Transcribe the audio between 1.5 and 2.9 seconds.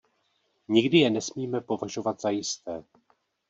považovat za jisté.